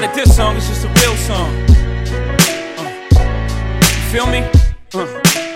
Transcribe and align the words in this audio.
Not 0.00 0.10
a 0.10 0.12
diss 0.12 0.34
song, 0.34 0.56
it's 0.56 0.66
just 0.66 0.84
a 0.84 0.88
real 0.88 1.14
song. 1.14 1.54
Uh, 2.76 2.90
feel 4.10 4.26
me? 4.26 4.40
Uh. 4.92 5.06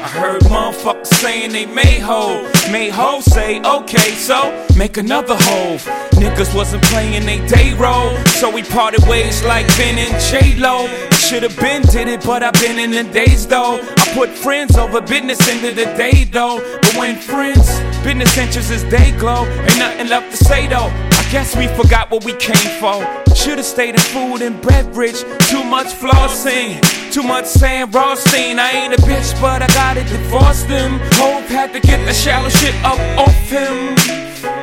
I 0.01 0.07
heard 0.07 0.43
motherfuckers 0.43 1.09
saying 1.09 1.51
they 1.51 1.67
made 1.67 1.99
hoe. 1.99 2.49
Made 2.71 2.91
hoe 2.91 3.21
say, 3.21 3.61
okay, 3.61 4.11
so 4.13 4.39
make 4.77 4.97
another 4.97 5.35
hoe. 5.35 5.79
Niggas 6.23 6.55
wasn't 6.55 6.85
playing 6.85 7.27
they 7.27 7.45
day 7.49 7.75
role, 7.75 8.17
so 8.39 8.49
we 8.49 8.63
parted 8.63 9.03
ways 9.09 9.43
like 9.43 9.67
Ben 9.77 9.99
and 9.99 10.15
J 10.31 10.55
Lo. 10.57 10.87
Should've 11.11 11.59
been 11.59 11.83
did 11.83 12.07
it, 12.07 12.25
but 12.25 12.45
I've 12.45 12.55
been 12.55 12.79
in 12.79 12.93
the 12.93 13.13
days 13.13 13.45
though. 13.45 13.81
I 13.81 14.15
put 14.15 14.29
friends 14.29 14.79
over 14.79 15.01
business 15.01 15.41
into 15.49 15.75
the 15.75 15.87
day 15.97 16.23
though. 16.23 16.61
But 16.81 16.95
when 16.95 17.17
friends, 17.17 17.67
business 18.05 18.39
interests 18.39 18.71
is 18.71 18.85
day 18.85 19.11
glow, 19.19 19.47
ain't 19.47 19.79
nothing 19.79 20.09
left 20.09 20.31
to 20.31 20.45
say 20.45 20.69
though. 20.69 21.08
Guess 21.31 21.57
we 21.57 21.67
forgot 21.69 22.11
what 22.11 22.25
we 22.25 22.33
came 22.33 22.81
for. 22.81 23.05
Should've 23.35 23.63
stayed 23.63 23.95
in 23.95 24.01
food 24.01 24.41
and 24.41 24.61
beverage. 24.63 25.21
Too 25.51 25.63
much 25.63 25.89
flossing, 25.89 26.81
too 27.13 27.23
much 27.23 27.45
Sam 27.45 27.91
Rothstein. 27.91 28.59
I 28.59 28.71
ain't 28.71 28.95
a 28.95 28.97
bitch, 29.03 29.39
but 29.39 29.61
I 29.61 29.67
gotta 29.69 30.05
divorce 30.05 30.63
them. 30.63 30.99
Hope 31.13 31.45
had 31.45 31.75
to 31.75 31.81
get 31.81 32.03
the 32.07 32.15
shallow 32.15 32.49
shit 32.49 32.75
up 32.77 32.99
off 33.19 33.51
him. 33.51 33.95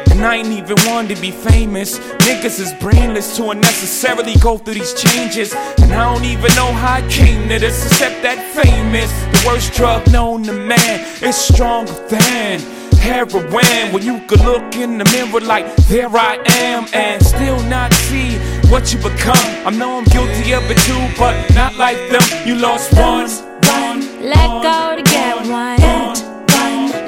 And 0.09 0.25
I 0.25 0.37
ain't 0.37 0.47
even 0.47 0.77
one 0.89 1.07
to 1.09 1.15
be 1.15 1.29
famous. 1.29 1.99
Niggas 1.99 2.59
is 2.59 2.73
brainless 2.81 3.37
to 3.37 3.51
unnecessarily 3.51 4.33
go 4.37 4.57
through 4.57 4.73
these 4.73 4.95
changes. 4.95 5.53
And 5.53 5.93
I 5.93 6.11
don't 6.11 6.25
even 6.25 6.49
know 6.55 6.71
how 6.73 6.95
I 6.95 7.07
came 7.09 7.47
to 7.49 7.59
this, 7.59 7.85
except 7.85 8.23
that 8.23 8.39
famous. 8.55 9.11
The 9.11 9.47
worst 9.47 9.73
drug 9.73 10.09
known 10.11 10.41
to 10.45 10.53
man 10.53 11.05
is 11.21 11.35
stronger 11.35 11.93
than 12.07 12.59
heroin. 13.05 13.93
When 13.93 14.03
you 14.03 14.19
could 14.27 14.41
look 14.41 14.75
in 14.75 14.97
the 14.97 15.05
mirror 15.13 15.41
like, 15.41 15.67
there 15.87 16.09
I 16.09 16.35
am, 16.67 16.87
and 16.93 17.23
still 17.23 17.61
not 17.63 17.93
see 17.93 18.37
what 18.71 18.91
you 18.91 18.99
become. 18.99 19.45
I 19.67 19.69
know 19.69 19.97
I'm 19.99 20.05
guilty 20.05 20.53
of 20.53 20.63
it 20.69 20.79
too, 20.87 21.03
but 21.17 21.35
not 21.53 21.75
like 21.75 21.99
them. 22.09 22.23
You 22.47 22.55
lost 22.55 22.93
one. 22.93 23.29
one 23.77 23.99
Let 24.33 24.49
go 24.67 24.95
to 24.97 25.03
get 25.03 25.35
one. 25.47 25.75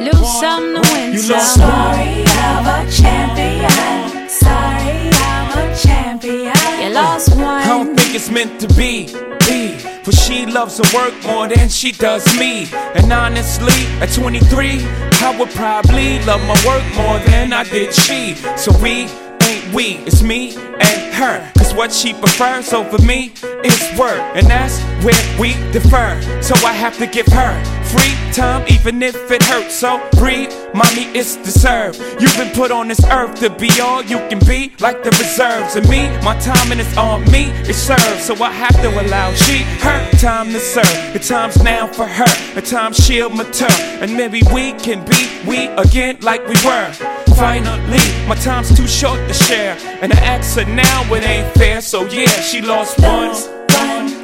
Lose 0.07 0.39
some 0.39 0.75
to 0.75 0.81
win 0.93 1.13
You 1.13 1.19
some. 1.19 1.37
lost 1.37 1.55
Story 1.55 2.21
of 2.51 2.63
a 2.75 2.79
champion. 2.99 4.29
Sorry, 4.29 5.09
I'm 5.29 5.49
a 5.57 5.75
champion. 5.75 6.53
You 6.81 6.89
lost 6.93 7.35
one. 7.35 7.43
I 7.43 7.67
don't 7.67 7.95
think 7.97 8.15
it's 8.15 8.29
meant 8.29 8.61
to 8.61 8.67
be. 8.75 9.07
Be. 9.47 9.86
For 10.07 10.13
she 10.13 10.45
loves 10.45 10.77
her 10.77 10.97
work 10.97 11.21
more 11.25 11.49
than 11.49 11.67
she 11.67 11.91
does 11.91 12.25
me. 12.39 12.69
And 12.71 13.11
honestly, 13.11 13.73
at 13.99 14.13
23, 14.13 14.79
I 14.79 15.35
would 15.37 15.49
probably 15.49 16.23
love 16.23 16.39
my 16.47 16.55
work 16.65 16.81
more 16.95 17.19
than 17.27 17.51
I 17.51 17.65
did 17.65 17.93
she. 17.93 18.35
So 18.55 18.71
we 18.81 19.09
ain't 19.43 19.73
we, 19.73 19.97
it's 20.07 20.23
me 20.23 20.55
and 20.55 21.13
her. 21.13 21.51
Cause 21.57 21.73
what 21.73 21.91
she 21.91 22.13
prefers 22.13 22.71
over 22.71 22.97
me 22.99 23.33
is 23.65 23.99
work. 23.99 24.21
And 24.33 24.47
that's 24.47 24.79
where 25.03 25.37
we 25.37 25.55
defer. 25.73 26.41
So 26.41 26.55
I 26.65 26.71
have 26.71 26.97
to 26.99 27.05
give 27.05 27.27
her 27.27 27.76
free 27.89 28.33
time, 28.33 28.65
even 28.69 29.01
if 29.01 29.31
it 29.31 29.43
hurts. 29.43 29.75
So 29.75 30.01
breathe, 30.17 30.53
mommy, 30.73 31.05
it's 31.17 31.35
deserved. 31.37 31.99
You've 32.19 32.37
been 32.37 32.53
put 32.53 32.71
on 32.71 32.87
this 32.87 33.03
earth 33.05 33.39
to 33.39 33.49
be 33.49 33.69
all 33.81 34.03
you 34.03 34.17
can 34.29 34.39
be, 34.39 34.73
like 34.79 35.03
the 35.03 35.11
reserves. 35.11 35.75
And 35.75 35.87
me, 35.89 36.09
my 36.23 36.37
timing 36.39 36.79
is 36.79 36.97
on 36.97 37.23
me, 37.31 37.45
it 37.69 37.75
serves. 37.75 38.23
So 38.23 38.35
I 38.43 38.51
have 38.51 38.75
to 38.81 38.89
allow 39.01 39.33
she, 39.33 39.63
her 39.85 40.11
time 40.19 40.47
to 40.51 40.59
serve. 40.59 41.13
The 41.13 41.19
time's 41.19 41.61
now 41.63 41.87
for 41.87 42.05
her, 42.05 42.53
the 42.53 42.61
time 42.61 42.93
she'll 42.93 43.29
mature. 43.29 43.67
And 44.01 44.15
maybe 44.15 44.41
we 44.53 44.73
can 44.73 45.03
be 45.05 45.21
we 45.47 45.67
again 45.77 46.17
like 46.21 46.41
we 46.47 46.55
were. 46.65 46.91
Finally, 47.35 48.27
my 48.27 48.35
time's 48.35 48.75
too 48.75 48.87
short 48.87 49.19
to 49.27 49.33
share. 49.33 49.77
And 50.01 50.11
I 50.13 50.19
ask 50.19 50.57
her 50.57 50.65
now, 50.65 51.13
it 51.13 51.23
ain't 51.23 51.53
fair. 51.55 51.81
So 51.81 52.05
yeah, 52.05 52.29
she 52.41 52.61
lost 52.61 52.99
one. 52.99 53.31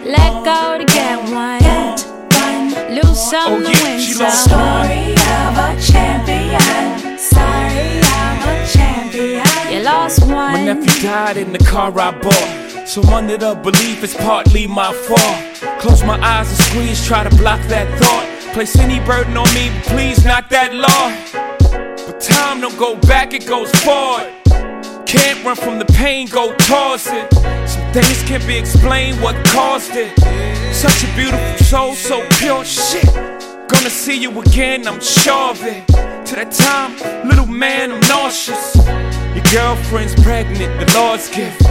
Let 0.05 0.43
go 0.43 0.77
to 0.77 0.85
get 0.85 1.17
one. 1.31 1.72
Lose 2.93 3.19
some 3.29 3.53
Oh, 3.53 3.63
to 3.63 3.71
yeah, 3.71 3.83
win 3.83 3.99
she 3.99 4.13
some. 4.13 4.27
lost 4.27 4.43
Story 4.45 5.13
of 5.13 5.57
a 5.67 5.69
champion. 5.91 7.17
Sorry, 7.17 8.01
I'm 8.03 8.41
a 8.49 8.67
champion. 8.67 9.45
You 9.73 9.79
lost 9.83 10.21
one. 10.21 10.53
My 10.53 10.63
nephew 10.63 11.01
died 11.01 11.37
in 11.37 11.51
the 11.53 11.59
car 11.59 11.91
I 11.99 12.11
bought. 12.11 12.87
So 12.87 13.01
I'm 13.03 13.13
under 13.13 13.37
the 13.37 13.55
belief 13.55 14.03
it's 14.03 14.15
partly 14.15 14.67
my 14.67 14.93
fault. 14.93 15.79
Close 15.79 16.03
my 16.03 16.19
eyes 16.21 16.49
and 16.49 16.57
squeeze, 16.67 17.05
try 17.07 17.23
to 17.27 17.35
block 17.37 17.61
that 17.69 17.87
thought. 17.99 18.53
Place 18.53 18.77
any 18.77 18.99
burden 18.99 19.35
on 19.37 19.51
me, 19.55 19.69
but 19.73 19.83
please 19.85 20.23
not 20.25 20.49
that 20.49 20.73
law. 20.75 21.05
But 22.05 22.19
time 22.21 22.61
don't 22.61 22.77
go 22.77 22.95
back, 22.97 23.33
it 23.33 23.47
goes 23.47 23.71
forward. 23.83 24.31
Can't 25.13 25.45
run 25.45 25.55
from 25.55 25.77
the 25.77 25.85
pain, 25.85 26.27
go 26.27 26.55
towards 26.55 27.05
it. 27.05 27.31
Some 27.69 27.93
things 27.93 28.23
can't 28.23 28.45
be 28.47 28.57
explained, 28.57 29.21
what 29.21 29.35
caused 29.45 29.91
it. 29.93 30.11
Such 30.73 31.03
a 31.03 31.15
beautiful 31.15 31.63
soul, 31.63 31.93
so 31.93 32.27
pure 32.39 32.65
shit. 32.65 33.05
Gonna 33.67 33.91
see 33.91 34.17
you 34.19 34.31
again, 34.41 34.87
I'm 34.87 34.99
sure 34.99 35.51
of 35.51 35.61
it. 35.61 35.85
To 35.87 36.35
that 36.35 36.51
time, 36.51 36.97
little 37.29 37.45
man, 37.45 37.91
I'm 37.91 37.99
nauseous. 38.09 38.75
Your 39.35 39.45
girlfriend's 39.53 40.15
pregnant, 40.23 40.79
the 40.79 40.91
Lord's 40.97 41.29
gift. 41.29 41.63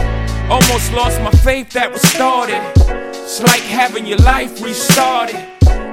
Almost 0.49 0.93
lost 0.93 1.19
my 1.19 1.31
faith 1.31 1.69
that 1.71 1.91
was 1.91 2.01
started. 2.01 2.61
It's 3.09 3.41
like 3.41 3.63
having 3.63 4.05
your 4.05 4.19
life 4.19 4.63
restarted. 4.63 5.35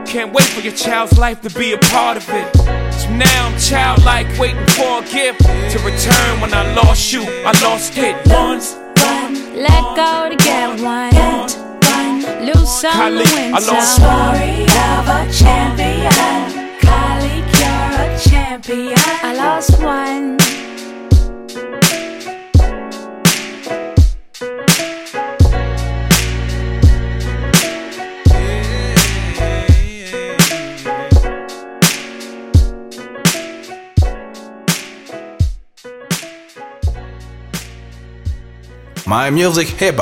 Can't 0.07 0.33
wait 0.33 0.47
for 0.47 0.61
your 0.61 0.75
child's 0.75 1.19
life 1.19 1.41
to 1.41 1.51
be 1.51 1.73
a 1.73 1.79
part 1.79 2.17
of 2.17 2.29
it. 2.29 2.90
So 3.01 3.09
now 3.09 3.49
I'm 3.49 3.59
childlike, 3.59 4.39
waiting 4.39 4.67
for 4.77 5.03
a 5.03 5.09
gift 5.09 5.41
to 5.41 5.79
return 5.79 6.41
when 6.43 6.53
I 6.53 6.75
lost 6.75 7.11
you. 7.15 7.23
I 7.47 7.53
lost 7.63 7.97
it 7.97 8.15
once. 8.27 8.77
Let 9.57 9.83
go 9.97 10.29
to 10.29 10.37
get 10.37 10.79
one. 10.83 11.11
Lose 12.45 12.69
some 12.81 12.93
Kylie, 12.93 13.25
to 13.25 13.35
win 13.35 13.55
I 13.55 13.61
some. 13.61 13.75
lost 13.77 13.97
Story 13.97 14.65
of 14.91 15.09
a 15.17 15.33
champion. 15.33 16.69
Kylie, 16.85 17.43
you're 17.59 17.95
a 18.05 18.19
champion. 18.19 18.99
I 18.99 19.35
lost 19.35 19.83
one. 19.83 20.40
My 39.11 39.29
music 39.29 39.67
hip 39.67 39.99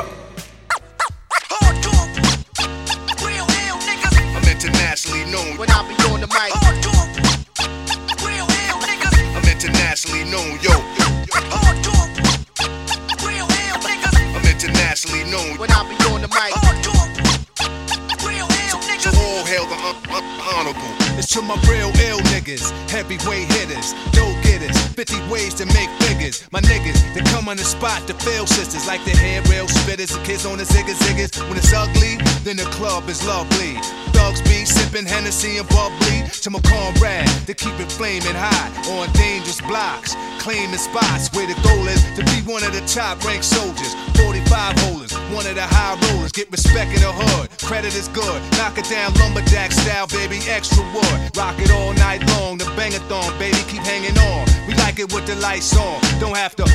real 21.78 21.94
ill 22.10 22.18
niggas, 22.34 22.70
heavyweight 22.90 23.46
hitters, 23.54 23.94
dough 24.10 24.34
getters, 24.42 24.76
50 24.98 25.30
ways 25.30 25.54
to 25.54 25.64
make 25.66 25.90
figures. 26.02 26.42
My 26.50 26.60
niggas, 26.60 26.98
they 27.14 27.22
come 27.30 27.48
on 27.48 27.56
the 27.56 27.64
spot 27.64 28.06
to 28.08 28.14
fail 28.14 28.46
sisters, 28.46 28.86
like 28.86 29.04
the 29.04 29.14
hair 29.14 29.42
rail 29.42 29.66
spitters, 29.66 30.10
the 30.10 30.22
kids 30.24 30.44
on 30.44 30.58
the 30.58 30.64
ziggas 30.64 30.98
ziggas. 31.06 31.38
When 31.48 31.56
it's 31.56 31.72
ugly, 31.72 32.18
then 32.42 32.56
the 32.56 32.68
club 32.74 33.08
is 33.08 33.24
lovely. 33.26 33.78
Thugs 34.12 34.42
be 34.42 34.64
sipping 34.64 35.06
Hennessy 35.06 35.58
and 35.58 35.68
bubbly 35.68 36.26
to 36.42 36.50
my 36.50 36.60
comrade 36.66 37.28
to 37.46 37.54
keep 37.54 37.78
it 37.78 37.90
flaming 37.92 38.34
hot 38.34 38.70
on 38.98 39.06
dangerous 39.14 39.60
blocks, 39.60 40.16
claiming 40.42 40.78
spots 40.78 41.30
where 41.34 41.46
the 41.46 41.54
goal 41.62 41.86
is 41.86 42.02
to 42.18 42.24
be 42.34 42.42
one 42.50 42.64
of 42.64 42.72
the 42.74 42.82
top 42.86 43.22
ranked 43.24 43.44
soldiers. 43.44 43.94
45 44.18 44.78
holders, 44.82 45.07
one 45.34 45.46
of 45.46 45.54
the 45.54 45.66
high 45.66 45.96
rollers, 46.08 46.32
get 46.32 46.50
respect 46.50 46.94
in 46.94 47.00
the 47.00 47.12
hood. 47.12 47.50
Credit 47.62 47.94
is 47.94 48.08
good, 48.08 48.40
knock 48.58 48.78
it 48.78 48.88
down 48.88 49.14
lumberjack 49.14 49.72
style, 49.72 50.06
baby, 50.08 50.38
extra 50.48 50.82
wood. 50.94 51.18
Rock 51.36 51.58
it 51.58 51.70
all 51.70 51.92
night 51.94 52.22
long, 52.36 52.58
the 52.58 52.64
bangathon, 52.76 53.30
baby, 53.38 53.58
keep 53.68 53.82
hanging 53.82 54.16
on. 54.18 54.46
We 54.66 54.74
like 54.74 54.98
it 54.98 55.12
with 55.12 55.26
the 55.26 55.36
lights 55.36 55.76
on, 55.76 56.00
don't 56.20 56.36
have 56.36 56.56
to 56.56 56.68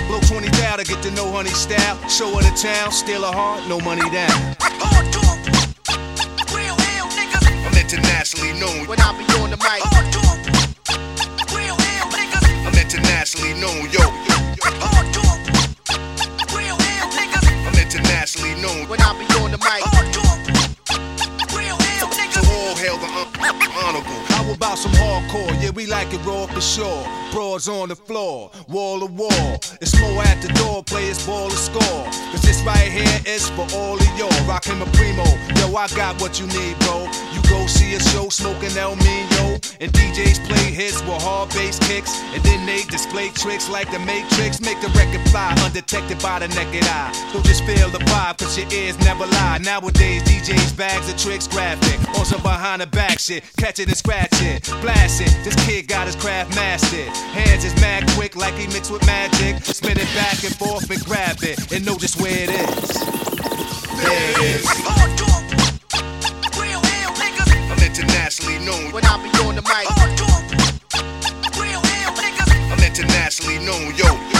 no 1.15 1.31
honey 1.31 1.49
style. 1.49 1.97
Show 2.09 2.29
her 2.35 2.41
the 2.41 2.55
town, 2.55 2.91
steal 2.91 3.23
a 3.23 3.31
heart, 3.31 3.67
no 3.67 3.79
money 3.79 4.07
down. 4.09 4.35
Hardcore, 4.59 5.37
real 6.55 6.75
hell 6.75 7.07
niggas. 7.11 7.45
I'm 7.67 7.75
internationally 7.77 8.53
known. 8.59 8.87
When 8.87 8.99
I 8.99 9.11
be 9.17 9.25
we 25.83 25.89
like 25.89 26.13
it 26.13 26.25
raw 26.25 26.45
for 26.45 26.61
sure. 26.61 27.05
Broads 27.31 27.67
on 27.67 27.89
the 27.89 27.95
floor, 27.95 28.51
wall 28.69 28.99
to 28.99 29.05
wall. 29.05 29.53
It's 29.81 29.99
more 29.99 30.23
at 30.23 30.41
the 30.41 30.47
door, 30.53 30.83
players 30.83 31.25
ball 31.25 31.49
to 31.49 31.55
score. 31.55 32.05
Cause 32.31 32.41
this 32.41 32.61
right 32.63 32.89
here 32.91 33.19
is 33.25 33.49
for 33.49 33.67
all 33.75 33.95
of 33.95 34.17
y'all. 34.17 34.47
Rockin' 34.47 34.81
a 34.81 34.85
primo. 34.97 35.25
Yo, 35.59 35.75
I 35.75 35.87
got 35.95 36.21
what 36.21 36.39
you 36.39 36.47
need, 36.47 36.77
bro. 36.79 37.07
You 37.33 37.41
go 37.49 37.65
see 37.67 37.95
a 37.95 37.99
show 37.99 38.29
smoking 38.29 38.77
El 38.77 38.95
Mino. 38.97 39.52
And 39.79 39.91
DJs 39.91 40.47
play 40.47 40.71
hits 40.71 41.01
with 41.01 41.21
hard 41.21 41.49
bass 41.49 41.79
kicks. 41.87 42.21
And 42.33 42.43
then 42.43 42.65
they 42.65 42.83
display 42.83 43.29
tricks 43.29 43.69
like 43.69 43.91
the 43.91 43.99
Matrix. 43.99 44.61
Make 44.61 44.79
the 44.81 44.89
record 44.89 45.21
fly 45.29 45.55
undetected 45.63 46.21
by 46.21 46.39
the 46.39 46.47
naked 46.49 46.83
eye. 46.85 47.11
So 47.31 47.41
just 47.41 47.63
feel 47.63 47.89
the 47.89 47.99
vibe, 47.99 48.37
cause 48.37 48.57
your 48.57 48.71
ears 48.71 48.97
never 48.99 49.25
lie. 49.25 49.59
Nowadays, 49.61 50.23
DJs 50.23 50.77
bags 50.77 51.09
of 51.09 51.17
tricks 51.17 51.47
graphic. 51.47 51.99
On 52.17 52.25
some 52.25 52.41
behind 52.41 52.81
the 52.81 52.87
back 52.87 53.19
shit. 53.19 53.43
Catch 53.57 53.79
it 53.79 53.87
and 53.87 53.97
scratch 53.97 54.41
it. 54.41 54.63
Blast 54.81 55.21
it. 55.21 55.33
This 55.43 55.55
kid 55.65 55.87
got 55.87 56.07
his 56.07 56.15
craft 56.15 56.55
mastered. 56.55 57.09
Hands 57.33 57.63
is 57.63 57.75
mad 57.81 58.07
quick 58.11 58.35
like 58.35 58.53
he 58.55 58.67
mixed 58.67 58.91
with 58.91 59.05
magic. 59.05 59.63
Spin 59.63 59.97
it 59.97 60.09
back 60.15 60.43
and 60.43 60.55
forth 60.55 60.89
and 60.89 61.03
grab 61.05 61.37
it. 61.41 61.71
And 61.71 61.85
know 61.85 61.97
just 61.97 62.21
where 62.21 62.31
it 62.31 62.49
is. 62.49 63.23
There 63.97 64.31
it 64.31 64.37
is. 64.55 65.32
Internationally 68.23 68.65
known. 68.65 68.93
When 68.93 69.03
I 69.03 69.17
be 69.21 69.27
on 69.45 69.55
the 69.55 69.61
mic. 69.63 69.85
Oh, 69.85 69.99
I'm 72.71 72.79
internationally 72.79 73.59
known, 73.65 73.93
yo. 73.97 74.32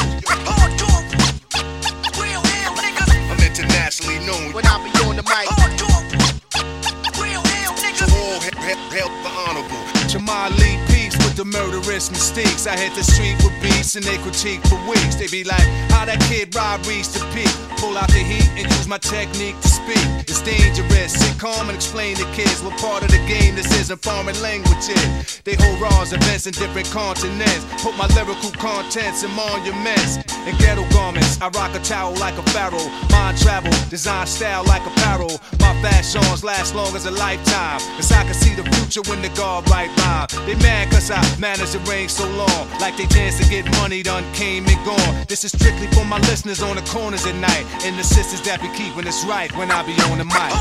Mistakes. 12.11 12.67
I 12.67 12.77
hit 12.77 12.95
the 12.95 13.03
street 13.03 13.35
with 13.43 13.53
beats 13.61 13.95
and 13.95 14.03
they 14.03 14.17
critique 14.17 14.61
for 14.67 14.79
weeks. 14.89 15.15
They 15.15 15.27
be 15.27 15.43
like, 15.43 15.67
how 15.91 16.05
that 16.05 16.19
kid 16.29 16.55
Rob 16.55 16.85
reached 16.85 17.13
the 17.13 17.21
peak. 17.33 17.51
Pull 17.77 17.97
out 17.97 18.09
the 18.09 18.23
heat 18.23 18.49
and 18.57 18.65
use 18.65 18.87
my 18.87 18.97
technique 18.97 19.59
to 19.61 19.67
speak. 19.67 20.03
It's 20.25 20.41
dangerous. 20.41 21.13
Sit 21.13 21.37
calm 21.39 21.69
and 21.69 21.75
explain 21.75 22.15
to 22.17 22.25
kids 22.33 22.61
what 22.63 22.77
part 22.79 23.03
of 23.03 23.11
the 23.11 23.21
game 23.27 23.55
this 23.55 23.69
is 23.79 23.91
in 23.91 23.97
foreign 23.97 24.39
languages. 24.41 25.41
They 25.43 25.55
hold 25.55 25.79
raws, 25.79 26.13
events 26.13 26.47
in 26.47 26.53
different 26.53 26.89
continents. 26.89 27.65
Put 27.83 27.95
my 27.97 28.07
lyrical 28.15 28.51
contents 28.57 29.23
in 29.23 29.31
monuments 29.31 30.32
and 30.45 30.57
ghetto 30.59 30.87
garments. 30.89 31.39
I 31.41 31.49
rock 31.49 31.75
a 31.75 31.79
towel 31.79 32.13
like 32.15 32.37
a 32.37 32.43
pharaoh. 32.51 32.89
Mind 33.11 33.37
travel, 33.37 33.71
design 33.89 34.27
style 34.27 34.63
like 34.65 34.85
apparel. 34.85 35.39
My 35.59 35.73
fashions 35.81 36.43
last 36.43 36.75
long 36.75 36.95
as 36.95 37.05
a 37.05 37.11
lifetime. 37.11 37.79
Cause 37.95 38.11
I 38.11 38.23
can 38.23 38.33
see 38.33 38.53
the 38.55 38.63
future 38.75 39.01
when 39.09 39.21
the 39.21 39.29
guard 39.29 39.69
right 39.69 39.89
by. 39.97 40.27
They 40.45 40.55
mad 40.55 40.91
cause 40.91 41.11
I 41.11 41.21
managed 41.39 41.73
to 41.73 41.79
reign 41.89 42.09
so 42.09 42.27
long. 42.29 42.67
Like 42.79 42.97
they 42.97 43.07
chance 43.07 43.37
to 43.39 43.49
get 43.49 43.65
money 43.79 44.03
done 44.03 44.23
came 44.33 44.65
and 44.67 44.85
gone. 44.85 45.25
This 45.27 45.43
is 45.43 45.51
strictly 45.51 45.87
for 45.87 46.05
my 46.05 46.19
listeners 46.29 46.61
on 46.61 46.75
the 46.75 46.83
corners 46.83 47.25
at 47.25 47.35
night. 47.35 47.65
And 47.85 47.97
the 47.97 48.03
sisters 48.03 48.41
that 48.41 48.61
be 48.61 48.69
keeping 48.75 49.07
us 49.07 49.25
right 49.25 49.51
when 49.55 49.71
I 49.71 49.83
be 49.83 49.93
on 50.11 50.17
the 50.17 50.25
mic. 50.25 50.51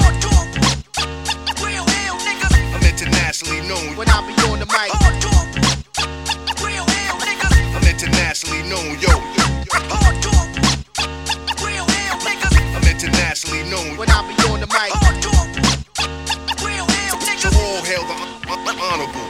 I'm 2.75 2.83
internationally 2.83 3.61
known. 3.69 3.97
When 3.97 4.09
I 4.09 4.21
be 4.27 4.35
on 4.49 4.59
the 4.59 4.67
mic. 4.67 4.91
I'm 7.75 7.85
internationally 7.89 8.63
known, 8.69 8.99
yo. 9.01 9.32
When 14.03 14.11
I 14.11 14.27
be 14.27 14.35
on 14.51 14.59
the 14.59 14.67
mic. 14.67 14.91
So 17.39 17.49
all 17.55 17.85
hail 17.85 18.03
the 18.03 18.75
honorable. 18.83 19.22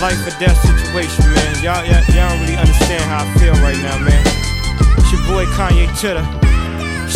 Life 0.00 0.26
or 0.26 0.32
death 0.40 0.56
situation, 0.64 1.24
man. 1.34 1.62
Y'all, 1.62 1.84
y'all, 1.84 2.00
y'all 2.16 2.30
don't 2.30 2.40
really 2.40 2.56
understand 2.56 3.04
how 3.04 3.24
I 3.24 3.34
feel 3.38 3.52
right 3.60 3.76
now, 3.84 3.98
man. 3.98 4.24
It's 4.96 5.12
your 5.12 5.20
boy 5.28 5.44
Kanye 5.52 5.88
Titter. 6.00 6.24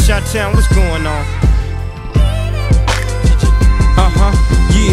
Shot 0.05 0.23
Town, 0.27 0.53
what's 0.53 0.69
going 0.69 1.07
on? 1.07 1.25
Uh 3.97 4.11
huh, 4.13 4.33
yeah, 4.77 4.93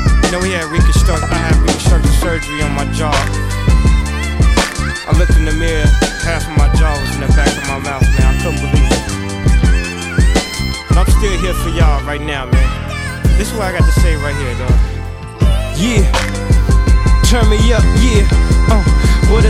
You 0.31 0.39
know, 0.39 0.47
we 0.47 0.55
had 0.55 0.63
reconstruct, 0.71 1.23
I 1.27 1.35
had 1.35 1.59
reconstructive 1.59 2.15
surgery 2.23 2.63
on 2.63 2.71
my 2.71 2.87
jaw. 2.95 3.11
I 5.03 5.11
looked 5.19 5.35
in 5.35 5.43
the 5.43 5.51
mirror, 5.51 5.83
half 6.23 6.47
of 6.47 6.55
my 6.55 6.71
jaw 6.79 6.95
was 6.95 7.11
in 7.19 7.27
the 7.27 7.27
back 7.35 7.51
of 7.51 7.67
my 7.67 7.83
mouth, 7.83 8.07
man. 8.15 8.31
I 8.31 8.39
couldn't 8.39 8.63
believe 8.63 8.95
it. 8.95 9.03
But 10.87 11.03
I'm 11.03 11.11
still 11.19 11.35
here 11.35 11.51
for 11.51 11.67
y'all 11.75 11.99
right 12.07 12.23
now, 12.23 12.47
man. 12.47 12.63
This 13.35 13.51
is 13.51 13.59
what 13.59 13.75
I 13.75 13.77
got 13.77 13.83
to 13.83 13.91
say 13.99 14.15
right 14.23 14.31
here, 14.39 14.55
dog. 14.55 14.71
Yeah. 15.75 16.07
Turn 17.27 17.51
me 17.51 17.59
up, 17.75 17.83
yeah. 17.99 18.23
Uh, 18.71 18.90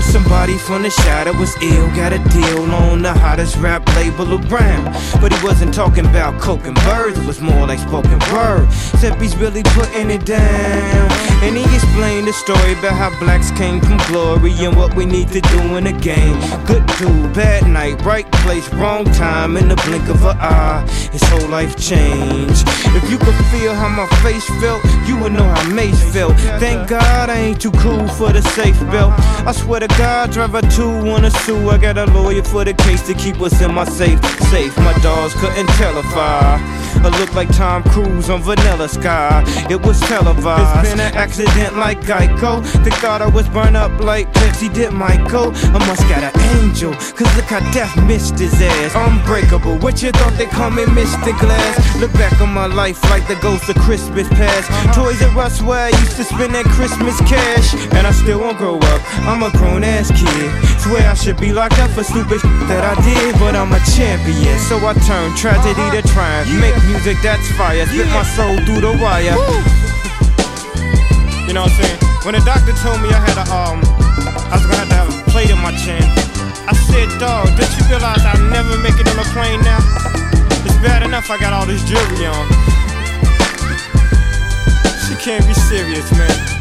Somebody 0.01 0.57
from 0.57 0.83
the 0.83 0.89
shadow 0.89 1.31
was 1.37 1.55
ill? 1.61 1.87
Got 1.95 2.13
a 2.13 2.19
deal 2.29 2.71
on 2.71 3.01
the 3.01 3.13
hottest 3.13 3.55
rap 3.57 3.87
label 3.95 4.33
around. 4.33 4.85
But 5.21 5.33
he 5.33 5.43
wasn't 5.43 5.73
talking 5.73 6.05
about 6.05 6.39
coke 6.41 6.65
and 6.65 6.75
birds, 6.75 7.17
it 7.19 7.25
was 7.25 7.41
more 7.41 7.67
like 7.67 7.79
spoken 7.79 8.19
word. 8.33 8.67
Except 8.93 9.21
he's 9.21 9.35
really 9.37 9.63
putting 9.63 10.09
it 10.09 10.25
down. 10.25 11.11
And 11.43 11.57
he 11.57 11.63
explained 11.63 12.27
the 12.27 12.33
story 12.33 12.73
about 12.73 12.93
how 12.93 13.17
blacks 13.19 13.51
came 13.51 13.79
from 13.81 13.97
glory 14.07 14.53
and 14.59 14.75
what 14.75 14.95
we 14.95 15.05
need 15.05 15.29
to 15.29 15.41
do 15.41 15.59
in 15.77 15.85
the 15.85 15.93
game. 15.93 16.39
Good 16.65 16.85
dude, 16.97 17.33
bad 17.33 17.67
night, 17.67 18.01
right 18.03 18.29
place, 18.43 18.71
wrong 18.73 19.05
time, 19.05 19.57
in 19.57 19.67
the 19.67 19.75
blink 19.87 20.07
of 20.09 20.23
an 20.23 20.37
eye. 20.39 20.87
His 21.11 21.23
whole 21.23 21.47
life 21.49 21.77
changed. 21.77 22.63
If 22.93 23.09
you 23.09 23.17
could 23.17 23.35
feel 23.51 23.73
how 23.73 23.89
my 23.89 24.07
face 24.21 24.45
felt, 24.61 24.83
you 25.07 25.17
would 25.19 25.31
know 25.31 25.43
how 25.43 25.69
Mase 25.69 26.03
felt. 26.13 26.35
Thank 26.59 26.89
God 26.89 27.29
I 27.29 27.37
ain't 27.37 27.61
too 27.61 27.71
cool 27.71 28.07
for 28.07 28.31
the 28.31 28.41
safe 28.41 28.79
belt. 28.91 29.13
I 29.47 29.51
swear 29.51 29.79
to 29.79 29.87
God, 29.97 30.31
driver 30.31 30.61
two 30.61 31.03
wanna 31.03 31.29
two. 31.45 31.69
I 31.69 31.77
got 31.77 31.97
a 31.97 32.05
lawyer 32.05 32.43
for 32.43 32.63
the 32.63 32.73
case 32.73 33.01
to 33.07 33.13
keep 33.13 33.39
us 33.41 33.61
in 33.61 33.73
my 33.73 33.85
safe. 33.85 34.19
Safe, 34.49 34.75
my 34.77 34.93
dogs 34.99 35.33
couldn't 35.35 35.67
tell 35.79 35.97
if 35.97 36.05
I. 36.15 36.81
I 37.03 37.09
look 37.19 37.33
like 37.33 37.49
Tom 37.55 37.83
Cruise 37.83 38.29
on 38.29 38.41
Vanilla 38.41 38.87
Sky. 38.87 39.43
It 39.69 39.81
was 39.81 39.99
televised. 40.01 40.85
It's 40.85 40.91
been 40.91 40.99
an 40.99 41.15
accident 41.15 41.77
like 41.77 41.99
Geico. 42.01 42.61
They 42.83 42.91
thought 42.91 43.21
I 43.21 43.27
was 43.27 43.47
burned 43.49 43.77
up 43.77 43.91
like 44.01 44.31
Pepsi 44.33 44.71
did 44.71 44.91
Michael. 44.93 45.51
I 45.73 45.79
must 45.87 46.03
got 46.09 46.23
an 46.23 46.33
angel, 46.59 46.93
cause 46.93 47.35
look 47.35 47.45
how 47.45 47.59
death 47.71 47.95
missed 48.05 48.37
his 48.37 48.53
ass. 48.61 48.93
Unbreakable, 48.95 49.77
what 49.79 50.03
you 50.03 50.11
thought 50.11 50.33
they 50.33 50.45
call 50.45 50.69
me 50.69 50.83
Mr. 50.83 51.37
Glass? 51.39 52.01
Look 52.01 52.13
back 52.13 52.39
on 52.41 52.53
my 52.53 52.67
life 52.67 53.01
like 53.09 53.27
the 53.27 53.35
ghost 53.41 53.69
of 53.69 53.77
Christmas 53.77 54.27
past. 54.29 54.69
Toys 54.95 55.21
R 55.21 55.39
Us 55.39 55.61
where 55.61 55.85
I 55.85 55.89
used 55.89 56.17
to 56.17 56.23
spend 56.23 56.53
that 56.55 56.65
Christmas 56.65 57.17
cash. 57.21 57.73
And 57.95 58.05
I 58.05 58.11
still 58.11 58.41
won't 58.41 58.57
grow 58.57 58.77
up, 58.77 59.01
I'm 59.27 59.43
a 59.43 59.51
grown 59.57 59.80
ass 59.83 60.09
kid. 60.11 60.49
Swear 60.81 61.09
I 61.09 61.13
should 61.13 61.37
be 61.37 61.51
locked 61.53 61.79
up 61.79 61.91
for 61.91 62.03
stupid 62.03 62.41
that 62.69 62.81
I 62.85 62.95
did, 63.01 63.37
but 63.37 63.55
I'm 63.55 63.73
a 63.73 63.81
champion. 63.93 64.57
So 64.69 64.77
I 64.81 64.93
turn 65.05 65.33
tragedy 65.35 65.85
to 65.93 66.01
triumph. 66.09 66.49
Make 66.61 66.77
music 66.87 67.17
that's 67.21 67.45
fire, 67.57 67.85
spit 67.87 68.07
my 68.09 68.23
soul 68.23 68.57
through 68.65 68.81
the 68.81 68.93
wire. 69.01 69.37
You 71.47 71.53
know 71.53 71.67
what 71.67 71.73
I'm 71.73 71.81
saying? 71.83 71.99
When 72.23 72.33
the 72.37 72.43
doctor 72.45 72.73
told 72.79 73.01
me 73.01 73.09
I 73.09 73.19
had 73.19 73.37
a 73.37 73.45
um, 73.49 73.81
I 74.51 74.55
was 74.55 74.65
gonna 74.65 74.85
have 74.85 74.89
to 74.89 74.95
have 74.95 75.09
a 75.09 75.31
plate 75.31 75.49
in 75.49 75.59
my 75.59 75.73
chin. 75.73 76.03
I 76.69 76.73
said, 76.87 77.09
dog, 77.19 77.49
did 77.57 77.67
you 77.75 77.83
realize 77.89 78.23
I'll 78.23 78.39
never 78.49 78.77
make 78.79 78.95
it 78.99 79.07
on 79.09 79.17
a 79.17 79.27
plane 79.33 79.59
now? 79.65 79.81
It's 80.63 80.77
bad 80.85 81.03
enough 81.03 81.29
I 81.29 81.39
got 81.39 81.53
all 81.53 81.65
this 81.65 81.83
jewelry 81.83 82.25
on. 82.29 82.45
She 85.07 85.15
can't 85.17 85.45
be 85.47 85.53
serious, 85.53 86.09
man. 86.13 86.60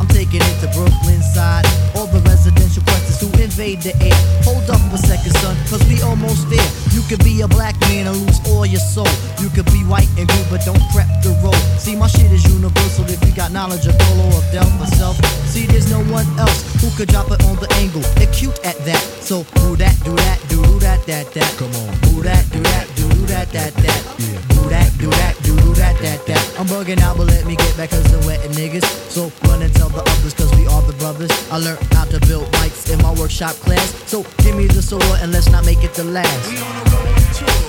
I'm 0.00 0.08
taking 0.08 0.42
it 0.42 0.56
to 0.60 0.68
Brooklyn 0.74 1.22
side. 1.22 1.66
All 1.94 2.06
the 2.06 2.20
residential 2.26 2.82
questions 2.84 3.20
who 3.20 3.28
invade 3.40 3.82
the 3.82 3.94
air. 4.02 4.18
Hold 4.42 4.68
up 4.70 4.80
a 4.92 4.98
second, 4.98 5.32
son, 5.38 5.56
cause 5.70 5.82
we 5.88 6.02
almost 6.02 6.50
there. 6.50 6.70
You 6.90 7.02
could 7.08 7.22
be 7.24 7.42
a 7.42 7.48
black 7.48 7.78
man 7.88 8.06
and 8.06 8.16
lose 8.16 8.40
all 8.48 8.66
your 8.66 8.80
soul. 8.80 9.10
You 9.40 9.48
could 9.50 9.66
be 9.66 9.82
white 9.86 10.10
and 10.18 10.26
good, 10.28 10.46
but 10.50 10.64
don't 10.64 10.82
prep 10.92 11.08
the 11.22 11.32
road. 11.42 11.58
See, 11.78 11.96
my 11.96 12.06
shit 12.06 12.30
is 12.32 12.44
universal 12.44 13.04
if 13.08 13.22
you 13.26 13.32
got 13.34 13.52
knowledge 13.52 13.86
of 13.86 13.96
Dolo 13.98 14.26
or 14.34 14.42
Del 14.52 14.68
myself. 14.78 15.16
See, 15.46 15.66
there's 15.66 15.90
no 15.90 16.02
one 16.10 16.26
else 16.38 16.62
who 16.80 16.90
could 16.96 17.08
drop 17.08 17.30
it 17.30 17.42
on 17.44 17.56
the 17.56 17.70
angle. 17.78 18.02
They're 18.16 18.32
cute 18.32 18.58
at 18.64 18.78
that. 18.84 19.02
So, 19.20 19.44
do 19.62 19.76
that, 19.76 19.96
do 20.04 20.14
that, 20.16 20.38
do 20.48 20.60
that, 20.80 21.06
that, 21.06 21.32
that. 21.32 21.50
Come 21.58 21.74
on. 21.76 21.90
Do 22.08 22.22
that, 22.22 22.44
do 22.50 22.60
that, 22.60 22.86
do 22.96 23.08
that, 23.30 23.48
that, 23.52 23.74
that. 23.74 24.00
Yeah. 24.18 24.40
Do 24.54 24.68
that, 24.70 24.90
do 24.98 25.10
that, 25.10 25.34
do 25.42 25.54
that, 25.56 25.73
that, 26.04 26.26
that. 26.26 26.60
I'm 26.60 26.66
bugging 26.66 27.00
out, 27.00 27.16
but 27.16 27.26
let 27.26 27.46
me 27.46 27.56
get 27.56 27.76
back 27.76 27.90
cause 27.90 28.12
I'm 28.12 28.24
wetting 28.26 28.52
niggas. 28.52 28.84
So, 29.10 29.32
run 29.48 29.62
and 29.62 29.74
tell 29.74 29.88
the 29.88 30.02
others 30.02 30.34
cause 30.34 30.54
we 30.56 30.66
are 30.66 30.82
the 30.82 30.92
brothers. 30.94 31.30
I 31.50 31.58
learned 31.58 31.82
how 31.92 32.04
to 32.04 32.20
build 32.26 32.46
mics 32.60 32.92
in 32.92 33.00
my 33.02 33.12
workshop 33.14 33.54
class. 33.64 33.88
So, 34.08 34.22
give 34.38 34.56
me 34.56 34.66
the 34.66 34.82
sword 34.82 35.02
and 35.22 35.32
let's 35.32 35.48
not 35.50 35.64
make 35.64 35.82
it 35.82 35.94
the 35.94 36.04
last. 36.04 37.63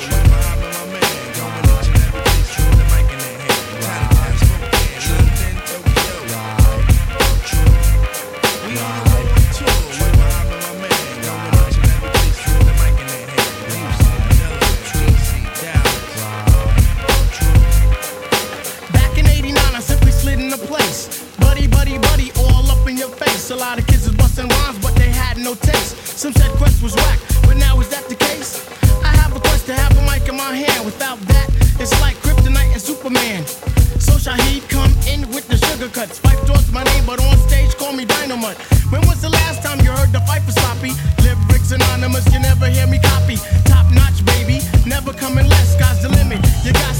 A 23.55 23.57
lot 23.57 23.79
of 23.79 23.87
kids 23.87 24.05
was 24.05 24.17
busting 24.17 24.49
rhymes, 24.49 24.77
but 24.79 24.93
they 24.95 25.07
had 25.07 25.37
no 25.37 25.55
taste. 25.55 25.95
Some 26.19 26.33
said 26.33 26.51
Quest 26.59 26.83
was 26.83 26.93
whack, 26.93 27.19
but 27.47 27.55
now 27.55 27.79
is 27.79 27.87
that 27.87 28.03
the 28.09 28.15
case? 28.15 28.59
I 29.01 29.15
have 29.15 29.33
a 29.33 29.39
quest 29.39 29.65
to 29.67 29.73
have 29.73 29.95
a 29.95 30.01
mic 30.11 30.27
in 30.27 30.35
my 30.35 30.51
hand. 30.51 30.83
Without 30.83 31.17
that, 31.31 31.47
it's 31.79 31.95
like 32.01 32.17
Kryptonite 32.17 32.73
and 32.75 32.81
Superman. 32.81 33.47
So 33.95 34.19
Shaheed 34.19 34.67
come 34.67 34.91
in 35.07 35.31
with 35.31 35.47
the 35.47 35.55
sugar 35.55 35.87
cuts. 35.87 36.19
Phife 36.19 36.45
Dawg's 36.45 36.69
my 36.73 36.83
name, 36.83 37.05
but 37.05 37.23
on 37.23 37.37
stage 37.47 37.71
call 37.77 37.93
me 37.93 38.03
Dynamite. 38.03 38.59
When 38.91 38.99
was 39.07 39.21
the 39.21 39.29
last 39.29 39.63
time 39.63 39.79
you 39.79 39.91
heard 39.91 40.11
the 40.11 40.19
fight 40.27 40.43
for 40.43 40.51
sloppy? 40.51 40.91
Lyrics 41.23 41.71
anonymous, 41.71 42.27
you 42.33 42.39
never 42.39 42.67
hear 42.67 42.87
me 42.87 42.99
copy. 42.99 43.37
Top 43.63 43.87
notch, 43.95 44.19
baby, 44.35 44.59
never 44.85 45.13
coming 45.13 45.47
less. 45.47 45.79
Sky's 45.79 46.01
the 46.01 46.09
limit. 46.09 46.43
You 46.67 46.73
got 46.73 46.93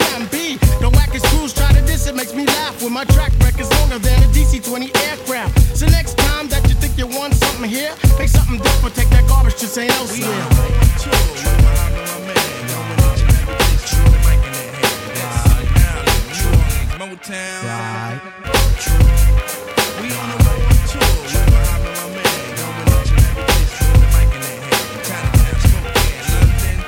oversized 0.00 0.20
man. 0.20 0.28
B. 0.30 0.56
The 0.80 0.90
wackest 0.90 1.24
crews 1.30 1.52
try 1.52 1.72
to 1.72 1.80
diss 1.82 2.06
it 2.06 2.14
makes 2.14 2.34
me 2.34 2.46
laugh. 2.46 2.82
When 2.82 2.92
my 2.92 3.04
track 3.04 3.32
record's 3.40 3.70
longer 3.80 3.98
than 3.98 4.22
a 4.22 4.26
DC-20 4.28 4.96
aircraft. 5.08 5.76
So 5.76 5.86
next 5.86 6.16
time 6.18 6.48
that 6.48 6.66
you 6.68 6.74
think 6.74 6.98
you 6.98 7.06
want 7.06 7.34
something 7.34 7.68
here, 7.68 7.94
make 8.18 8.28
something 8.28 8.58
different. 8.58 8.94
Take 8.94 9.10
that 9.10 9.26
garbage 9.28 9.56
to 9.56 9.66
St. 9.66 9.90
Elsewhere. 9.92 10.46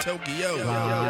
Tokyo. 0.02 1.01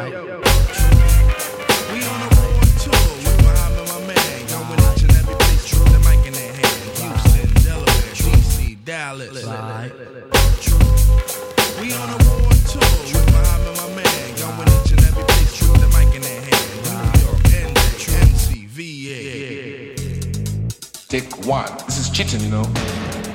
Stick 21.13 21.45
one. 21.45 21.69
This 21.85 21.99
is 21.99 22.09
cheating, 22.09 22.41
you 22.41 22.49
know. 22.49 22.63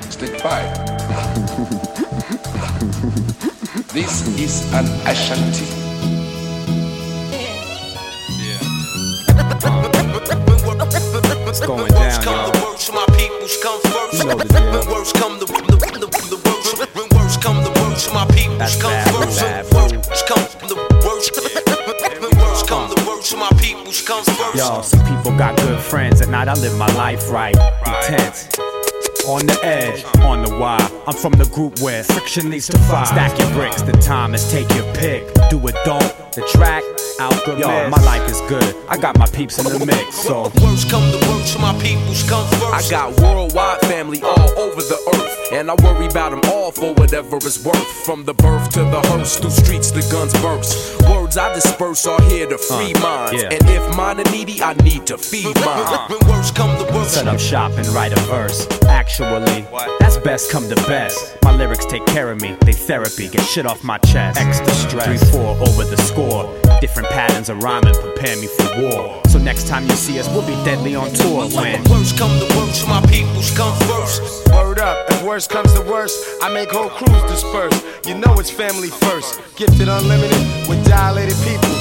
Stick 0.09 0.41
five. 0.41 0.67
this 3.93 4.27
is 4.37 4.65
an 4.73 4.83
Ashanti. 5.07 5.63
It's 11.47 11.61
going 11.61 11.87
down, 11.87 12.21
y'all. 12.21 12.51
My 12.93 13.05
peoples 13.15 13.57
come 13.63 13.79
first. 13.83 14.13
You 14.13 14.25
know 14.25 14.35
the 14.35 14.43
deal. 14.43 14.71
When 14.73 14.85
worst 14.91 15.15
come 15.15 15.39
the 15.39 15.45
the, 15.45 15.53
the, 15.71 15.77
the 16.31 16.37
worst. 16.43 16.77
When 16.97 17.07
worst 17.17 17.41
come 17.41 17.63
the 17.63 17.71
worst, 17.79 18.13
my 18.13 18.25
peoples 18.25 18.59
That's 18.59 18.75
come 18.81 18.91
bad, 18.91 19.07
first. 19.13 19.41
When 19.41 19.61
worst 20.03 20.27
come 20.27 20.43
the 20.67 20.75
worst. 21.07 21.78
Peoples 23.69 24.01
come 24.01 24.23
first. 24.23 24.55
Yo, 24.55 24.81
some 24.81 25.05
people 25.05 25.37
got 25.37 25.55
good 25.57 25.79
friends. 25.79 26.21
At 26.21 26.29
night 26.29 26.47
I 26.47 26.53
live 26.55 26.77
my 26.77 26.91
life 26.95 27.29
right. 27.29 27.55
Intense. 27.85 28.49
On 29.29 29.45
the 29.45 29.59
edge, 29.63 30.03
on 30.25 30.41
the 30.41 30.57
wire. 30.57 30.79
I'm 31.05 31.13
from 31.13 31.33
the 31.33 31.45
group 31.53 31.81
where 31.81 32.03
friction 32.03 32.49
leads 32.49 32.65
to 32.65 32.79
fire. 32.89 33.05
Stack 33.05 33.37
your 33.37 33.51
bricks, 33.51 33.83
the 33.83 33.91
time 33.91 34.33
is 34.33 34.51
take 34.51 34.67
your 34.73 34.91
pick. 34.95 35.23
Do 35.51 35.59
it, 35.67 35.75
don't. 35.85 36.01
The 36.33 36.41
track, 36.51 36.81
alchemist. 37.19 37.59
Yo, 37.59 37.89
my 37.89 38.03
life 38.05 38.27
is 38.27 38.41
good. 38.49 38.75
I 38.89 38.97
got 38.97 39.19
my 39.19 39.27
peeps 39.27 39.59
in 39.59 39.65
the 39.65 39.85
mix, 39.85 40.15
so. 40.15 40.51
Worst 40.63 40.89
come 40.89 41.11
to 41.11 41.17
worst, 41.29 41.59
my 41.59 41.77
peoples 41.79 42.27
come 42.27 42.47
first. 42.57 42.73
I 42.73 42.89
got 42.89 43.19
worldwide 43.21 43.81
family 43.81 44.19
all 44.23 44.49
over 44.57 44.81
the 44.81 44.97
earth, 45.13 45.53
and 45.53 45.69
I 45.69 45.75
worry 45.83 46.07
about 46.07 46.31
them 46.31 46.41
all 46.51 46.71
for 46.71 46.95
whatever 46.95 47.37
it's 47.37 47.63
worth. 47.63 47.85
From 48.05 48.25
the 48.25 48.33
birth 48.33 48.71
to 48.71 48.79
the 48.79 49.01
hearse, 49.09 49.37
through 49.37 49.51
streets 49.51 49.91
the 49.91 50.01
guns 50.11 50.33
burst. 50.41 51.01
Words 51.03 51.37
I 51.37 51.53
disperse 51.53 52.07
are 52.07 52.21
here 52.23 52.47
to 52.47 52.57
free 52.57 52.93
uh, 52.93 52.99
minds, 52.99 53.43
yeah. 53.43 53.49
and 53.49 53.61
if 53.69 53.95
mine 53.95 54.19
are 54.19 54.31
needy, 54.31 54.61
I 54.63 54.73
need 54.75 55.05
to 55.07 55.19
feed 55.19 55.55
mine. 55.65 56.09
When 56.09 56.19
worst 56.29 56.55
come 56.55 56.75
the 56.79 56.91
worst. 56.93 57.13
Set 57.13 57.27
up 57.27 57.39
shop 57.39 57.73
and 57.73 57.87
write 57.89 58.13
a 58.13 58.21
verse. 58.21 58.65
That's 59.99 60.17
best 60.17 60.49
come 60.49 60.69
to 60.69 60.75
best. 60.87 61.37
My 61.43 61.53
lyrics 61.53 61.85
take 61.85 62.05
care 62.05 62.31
of 62.31 62.41
me, 62.41 62.55
they 62.61 62.71
therapy, 62.71 63.27
get 63.27 63.41
shit 63.41 63.65
off 63.65 63.83
my 63.83 63.97
chest. 63.99 64.39
Extra 64.39 64.71
stress. 64.71 65.29
3 65.31 65.31
4 65.31 65.41
over 65.67 65.83
the 65.83 65.97
score. 65.97 66.43
Different 66.79 67.09
patterns 67.09 67.49
of 67.49 67.61
rhyming 67.61 67.93
prepare 67.95 68.37
me 68.37 68.47
for 68.47 68.81
war. 68.81 69.21
So 69.27 69.37
next 69.37 69.67
time 69.67 69.83
you 69.83 69.91
see 69.91 70.19
us, 70.19 70.29
we'll 70.29 70.47
be 70.47 70.55
deadly 70.63 70.95
on 70.95 71.11
tour 71.11 71.47
when. 71.49 71.83
Worst 71.89 72.17
come 72.17 72.31
the 72.39 72.47
worst, 72.55 72.87
my 72.87 73.01
peoples 73.07 73.51
come 73.57 73.77
first. 73.87 74.47
Word 74.51 74.79
up, 74.79 75.09
if 75.11 75.21
worst 75.23 75.49
comes 75.49 75.73
to 75.73 75.81
worst, 75.81 76.17
I 76.41 76.53
make 76.53 76.71
whole 76.71 76.89
crews 76.89 77.21
disperse. 77.23 77.83
You 78.07 78.15
know 78.17 78.39
it's 78.39 78.49
family 78.49 78.89
first. 78.89 79.41
Gifted 79.57 79.89
unlimited 79.89 80.69
with 80.69 80.83
dilated 80.87 81.35
people. 81.43 81.75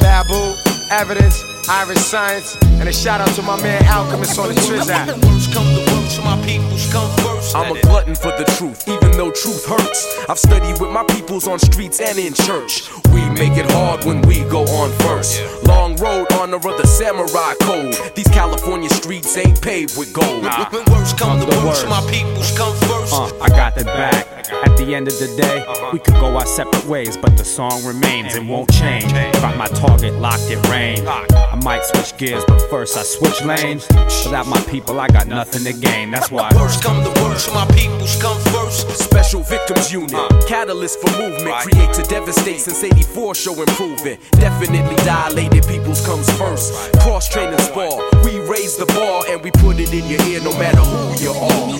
Babu, 0.00 0.56
evidence, 0.90 1.42
Iriscience, 1.68 2.60
and 2.80 2.88
a 2.88 2.92
shout 2.92 3.20
out 3.20 3.32
to 3.36 3.42
my 3.42 3.60
man 3.62 3.84
Alchemist 3.86 4.38
on 4.38 4.48
the 4.48 4.54
Triz 4.54 4.88
app. 4.90 5.08
Worst 5.08 5.52
come 5.52 5.66
the 5.74 5.80
worst, 5.94 6.22
my 6.24 6.36
peoples 6.44 6.92
come 6.92 7.08
first. 7.18 7.54
I'm 7.54 7.76
a 7.76 7.80
glutton 7.82 8.16
for 8.16 8.32
the 8.36 8.44
truth, 8.58 8.88
even 8.88 9.12
though 9.12 9.30
truth 9.30 9.64
hurts. 9.64 10.28
I've 10.28 10.38
studied 10.38 10.80
with 10.80 10.90
my 10.90 11.04
peoples 11.04 11.46
on 11.46 11.60
streets 11.60 12.00
and 12.00 12.18
in 12.18 12.34
church. 12.34 12.90
We 13.12 13.28
make 13.30 13.56
it 13.56 13.70
hard 13.70 14.04
when 14.04 14.22
we 14.22 14.42
go 14.50 14.62
on 14.62 14.90
first. 15.06 15.40
Long 15.64 15.94
road, 15.96 16.32
honor 16.32 16.56
of 16.56 16.62
the 16.62 16.86
samurai 16.86 17.54
code. 17.62 17.94
These 18.16 18.28
California 18.28 18.90
streets 18.90 19.36
ain't 19.36 19.60
paved 19.62 19.96
with 19.96 20.12
gold. 20.12 20.42
When 20.42 20.84
worst 20.90 21.16
come 21.16 21.38
the 21.38 21.46
worst, 21.64 21.86
my 21.88 22.00
peoples 22.10 22.56
come 22.58 22.74
first. 22.88 23.14
Uh, 23.14 23.30
I 23.40 23.48
got 23.48 23.76
the 23.76 23.84
back. 23.84 24.26
At 24.64 24.76
the 24.76 24.94
end 24.94 25.08
of 25.08 25.18
the 25.18 25.28
day, 25.36 25.64
we 25.92 25.98
could 25.98 26.14
go 26.14 26.36
our 26.36 26.46
separate 26.46 26.84
ways, 26.86 27.16
but 27.16 27.36
the 27.38 27.44
song 27.44 27.84
remains 27.84 28.34
and 28.34 28.48
won't 28.48 28.70
change. 28.72 29.10
Got 29.12 29.56
my 29.56 29.66
target 29.66 30.14
locked 30.14 30.50
in 30.50 30.60
range. 30.70 31.06
I 31.52 31.56
might 31.56 31.84
switch 31.84 32.16
gears, 32.16 32.42
but 32.48 32.62
first 32.70 32.96
I 32.96 33.02
switch 33.02 33.44
lanes. 33.44 33.86
Without 34.24 34.46
my 34.46 34.60
people, 34.62 34.98
I 34.98 35.08
got 35.08 35.26
nothing 35.26 35.64
to 35.64 35.78
gain. 35.78 36.10
That's 36.10 36.30
why. 36.30 36.48
Worst 36.54 36.82
come 36.82 37.04
the 37.04 37.10
worst, 37.20 37.52
my 37.52 37.66
peoples 37.76 38.16
come 38.22 38.40
first. 38.56 38.88
Special 38.88 39.42
Victims 39.42 39.92
Unit, 39.92 40.14
uh. 40.14 40.28
catalyst 40.48 41.00
for 41.00 41.10
movement, 41.18 41.54
create 41.56 41.92
to 41.92 42.02
devastate 42.04 42.60
since 42.60 42.82
84 42.82 43.34
show 43.34 43.52
improvement. 43.60 44.18
Definitely 44.32 44.96
dilated 45.04 45.66
peoples 45.66 46.00
comes 46.06 46.30
first. 46.38 46.72
Cross 47.00 47.28
training 47.28 47.58
spar, 47.58 48.00
we 48.24 48.40
raise 48.48 48.78
the 48.78 48.86
bar 48.86 49.22
and 49.28 49.42
we 49.42 49.50
put 49.50 49.78
it 49.78 49.92
in 49.92 50.06
your 50.08 50.22
ear 50.32 50.40
no 50.42 50.56
matter 50.58 50.80
who 50.80 51.22
you 51.22 51.32
are. 51.32 51.72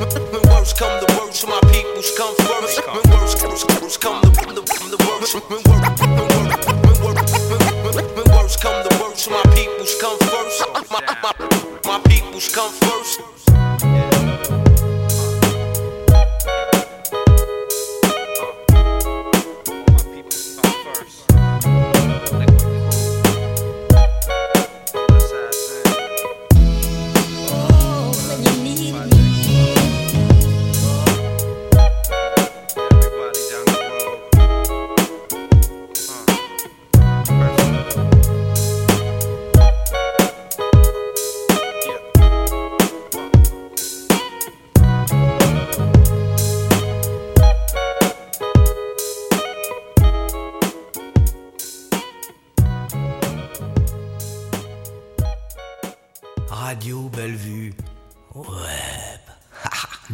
When 0.00 0.08
worst 0.48 0.78
come 0.78 0.98
the 0.98 1.06
worst, 1.20 1.46
my 1.46 1.60
peoples 1.70 2.10
come 2.16 2.34
first. 2.36 2.80
When 2.86 3.02
worst 3.12 4.00
come 4.00 4.22
the 4.22 4.30
the, 4.30 4.62
the 4.88 4.96
worst. 5.04 5.34
When 5.34 5.60
worst 5.60 6.00
when 8.16 8.26
worst 8.34 8.62
come 8.62 8.82
the 8.82 8.96
worst, 8.98 9.28
my 9.30 9.42
peoples 9.54 9.94
come 10.00 10.18
first. 10.20 10.64
My, 10.90 11.02
my, 11.22 11.32
my 11.84 11.98
peoples 12.08 12.48
come 12.48 12.72
first. 12.72 14.09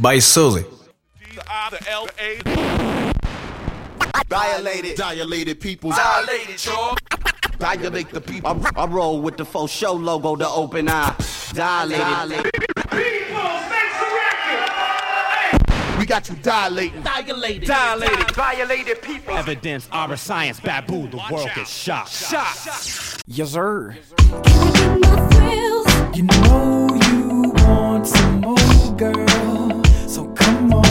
By 0.06 0.20
Suzy. 0.20 0.64
Violated. 4.28 4.96
Dilated 4.96 5.60
people. 5.60 5.90
Dilated, 5.90 6.64
y'all. 6.64 6.96
Dilate 7.58 8.10
the 8.10 8.20
people. 8.20 8.48
I, 8.48 8.82
I 8.82 8.86
roll 8.86 9.20
with 9.20 9.36
the 9.36 9.44
faux 9.44 9.72
show 9.72 9.94
logo, 9.94 10.36
the 10.36 10.48
open 10.48 10.88
eye. 10.88 11.12
Dilated. 11.54 12.52
We 15.98 16.06
got 16.06 16.28
you 16.28 16.36
dilating. 16.36 17.02
Dilated. 17.02 17.66
Dilated. 17.66 18.30
Violated 18.30 19.02
people. 19.02 19.36
Evidence, 19.36 19.88
our 19.90 20.16
science, 20.16 20.60
babu, 20.60 21.08
the 21.08 21.20
world 21.32 21.50
is 21.56 21.68
shocked. 21.68 22.12
Shot. 22.12 23.22
Yes, 23.26 23.50
sir. 23.50 23.96
You 26.14 26.22
know 26.22 26.88
you 27.10 27.52
want 27.56 28.06
some 28.06 28.40
more, 28.42 28.94
girl. 28.96 29.65
So 30.08 30.24
come 30.36 30.72
on. 30.72 30.85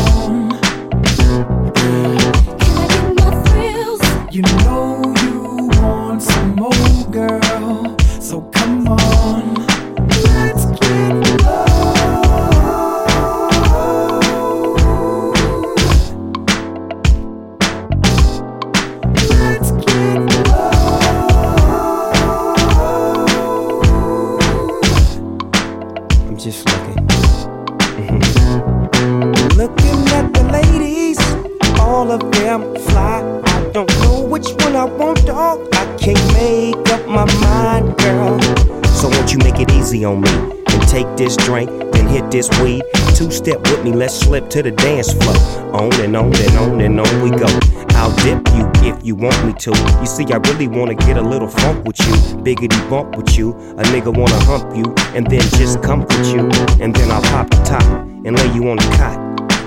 All 32.06 32.12
of 32.12 32.32
them 32.32 32.76
fly. 32.76 33.42
I 33.46 33.70
don't 33.72 33.90
know 34.02 34.22
which 34.22 34.48
one 34.64 34.76
I 34.76 34.86
want, 34.86 35.26
dog. 35.26 35.68
I 35.74 35.86
can't 35.98 36.34
make 36.34 36.90
up 36.90 37.08
my 37.08 37.26
mind, 37.42 37.98
girl. 37.98 38.40
So 39.00 39.10
won't 39.10 39.32
you 39.32 39.40
make 39.40 39.60
it 39.60 39.72
easy 39.72 40.06
on 40.06 40.22
me 40.22 40.30
and 40.30 40.82
take 40.88 41.08
this 41.18 41.36
drink, 41.36 41.70
then 41.94 42.08
hit 42.08 42.30
this 42.30 42.48
weed. 42.62 42.84
Two 43.16 43.32
step 43.32 43.60
with 43.70 43.84
me, 43.84 43.92
let's 43.92 44.14
slip 44.14 44.50
to 44.52 44.62
the 44.62 44.72
dance 44.72 45.14
floor. 45.14 45.36
On 45.74 45.92
and 46.02 46.16
on 46.16 46.36
and 46.36 46.58
on 46.58 46.82
and 46.82 47.00
on 47.00 47.22
we 47.24 47.32
go. 47.32 47.48
I'll 47.98 48.16
dip 48.18 48.48
you 48.54 48.70
if 48.88 49.04
you 49.04 49.16
want 49.16 49.44
me 49.46 49.54
to. 49.54 49.72
You 50.00 50.06
see, 50.06 50.26
I 50.32 50.38
really 50.50 50.68
wanna 50.68 50.96
get 50.96 51.18
a 51.18 51.22
little 51.22 51.48
funk 51.48 51.86
with 51.86 52.00
you, 52.00 52.14
biggity 52.44 52.90
bump 52.90 53.18
with 53.18 53.36
you. 53.38 53.52
A 53.80 53.84
nigga 53.94 54.16
wanna 54.16 54.40
hump 54.46 54.76
you 54.76 54.94
and 55.16 55.26
then 55.28 55.42
just 55.58 55.82
comfort 55.82 56.26
you, 56.28 56.50
and 56.82 56.96
then 56.96 57.10
I'll 57.10 57.24
pop 57.24 57.50
the 57.50 57.64
top 57.64 57.84
and 58.26 58.38
lay 58.38 58.54
you 58.54 58.70
on 58.70 58.78
the 58.78 58.96
cot 58.98 59.18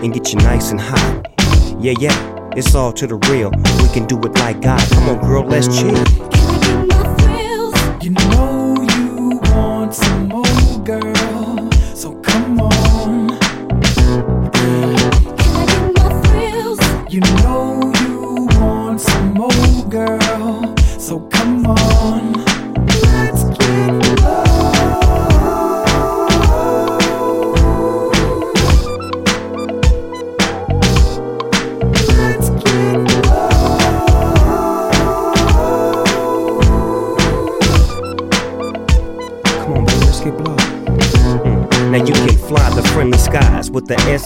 and 0.05 0.15
get 0.15 0.33
you 0.33 0.39
nice 0.39 0.71
and 0.71 0.81
hot. 0.81 1.38
Yeah, 1.81 1.95
yeah, 1.99 2.51
it's 2.57 2.75
all 2.75 2.93
to 2.93 3.07
the 3.07 3.17
real. 3.31 3.51
We 3.51 3.89
can 3.95 4.07
do 4.07 4.19
it 4.21 4.35
like 4.39 4.61
God. 4.61 4.81
Come 4.91 5.09
on, 5.09 5.21
girl, 5.21 5.45
let's 5.45 5.67
chill. 5.69 5.97
You 8.03 8.11
know 8.11 8.87
you 8.97 9.41
want 9.53 9.95
some 9.95 10.29
more, 10.29 10.45
So 10.45 11.38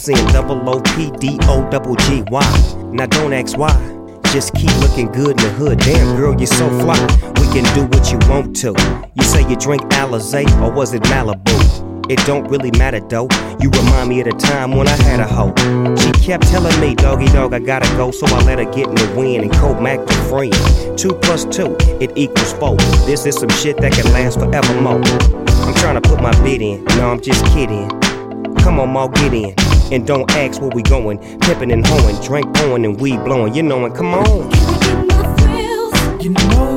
with 0.07 0.17
the 0.17 0.23
S 0.23 0.27
N 0.27 0.33
double 0.33 0.69
O 0.69 0.81
P 0.81 1.11
D 1.19 1.39
O 1.43 1.69
double 1.71 1.97
G 1.97 2.23
Y. 2.31 2.91
Now 2.93 3.07
don't 3.07 3.33
ask 3.33 3.57
why. 3.57 3.73
Just 4.33 4.55
keep 4.55 4.75
looking 4.81 5.09
good 5.13 5.31
in 5.31 5.37
the 5.37 5.51
hood. 5.51 5.79
Damn, 5.81 6.17
girl, 6.17 6.35
you're 6.39 6.47
so 6.47 6.69
fly. 6.81 6.99
We 7.41 7.47
can 7.53 7.65
do 7.75 7.85
what 7.87 8.11
you 8.11 8.19
want 8.31 8.57
to. 8.57 8.75
You 9.15 9.25
say 9.25 9.47
you 9.49 9.57
drink 9.57 9.83
Alizé 9.93 10.45
or 10.63 10.73
was 10.73 10.95
it 10.95 11.03
Malibu? 11.03 12.11
It 12.11 12.19
don't 12.27 12.49
really 12.49 12.71
matter 12.73 13.01
though. 13.01 13.29
You 13.61 13.71
remind 13.71 14.09
me 14.09 14.21
of 14.21 14.27
the 14.27 14.33
time 14.33 14.73
when 14.73 14.89
I 14.89 14.97
had 15.03 15.21
a 15.21 15.27
hoe. 15.27 15.55
She 15.97 16.11
kept 16.13 16.49
telling 16.49 16.79
me, 16.81 16.95
doggy 16.95 17.27
dog, 17.27 17.53
I 17.53 17.59
gotta 17.59 17.87
go, 17.97 18.11
so 18.11 18.27
I 18.27 18.43
let 18.45 18.59
her 18.59 18.65
get 18.65 18.89
in 18.89 18.95
the 18.95 19.15
wind 19.17 19.45
and 19.45 19.53
co 19.53 19.79
Mac 19.79 20.05
the 20.07 20.15
friend. 20.29 20.99
Two 20.99 21.15
plus 21.23 21.45
two, 21.45 21.77
it 22.01 22.11
equals 22.17 22.53
four. 22.55 22.77
This 23.07 23.27
is 23.27 23.37
some 23.37 23.51
shit 23.51 23.77
that 23.79 23.93
can 23.93 24.11
last 24.13 24.39
forevermore. 24.39 25.03
I'm 25.67 25.75
trying 25.75 26.01
to 26.01 26.09
put 26.09 26.21
my 26.21 26.33
bid 26.43 26.63
in, 26.63 26.85
no, 26.97 27.11
I'm 27.11 27.21
just 27.21 27.45
kidding. 27.47 27.89
Come 28.57 28.81
on, 28.81 28.91
Ma, 28.91 29.07
get 29.09 29.35
in. 29.35 29.55
And 29.93 30.07
don't 30.07 30.31
ask 30.31 30.59
where 30.63 30.71
we 30.71 30.83
going. 30.83 31.19
Pippin' 31.41 31.71
and 31.71 31.87
hoeing, 31.87 32.19
drink 32.23 32.55
pouring 32.55 32.87
and 32.87 32.99
weed 32.99 33.23
blowing. 33.25 33.55
You 33.55 33.63
knowin', 33.63 33.93
come 33.93 34.15
on. 34.15 34.51
You 36.19 36.31
know 36.31 36.72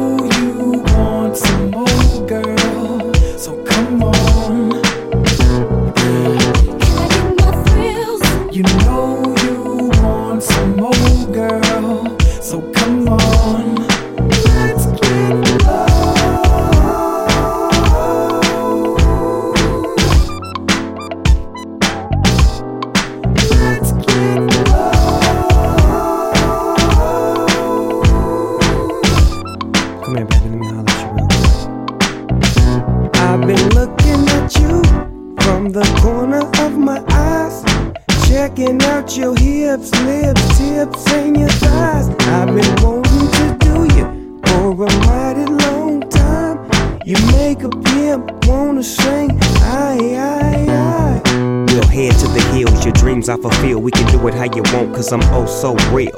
cause 55.05 55.13
I'm 55.13 55.33
oh 55.33 55.45
so 55.45 55.75
real. 55.93 56.17